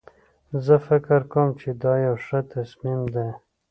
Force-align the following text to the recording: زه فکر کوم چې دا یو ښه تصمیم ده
زه 0.65 0.75
فکر 0.87 1.19
کوم 1.31 1.49
چې 1.61 1.69
دا 1.83 1.93
یو 2.07 2.15
ښه 2.25 2.39
تصمیم 2.53 3.01
ده 3.13 3.25